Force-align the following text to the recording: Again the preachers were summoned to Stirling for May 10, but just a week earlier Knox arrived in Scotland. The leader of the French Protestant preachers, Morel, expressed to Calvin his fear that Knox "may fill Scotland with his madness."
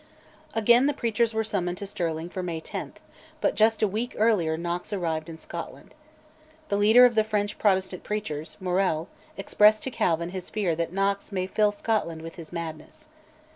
Again 0.55 0.87
the 0.87 0.95
preachers 0.95 1.31
were 1.31 1.43
summoned 1.43 1.77
to 1.77 1.85
Stirling 1.85 2.27
for 2.27 2.41
May 2.41 2.59
10, 2.59 2.93
but 3.39 3.53
just 3.53 3.83
a 3.83 3.87
week 3.87 4.15
earlier 4.17 4.57
Knox 4.57 4.91
arrived 4.91 5.29
in 5.29 5.37
Scotland. 5.37 5.93
The 6.69 6.75
leader 6.75 7.05
of 7.05 7.13
the 7.13 7.23
French 7.23 7.59
Protestant 7.59 8.01
preachers, 8.03 8.57
Morel, 8.59 9.09
expressed 9.37 9.83
to 9.83 9.91
Calvin 9.91 10.29
his 10.31 10.49
fear 10.49 10.75
that 10.75 10.91
Knox 10.91 11.31
"may 11.31 11.45
fill 11.45 11.71
Scotland 11.71 12.23
with 12.23 12.37
his 12.37 12.51
madness." 12.51 13.09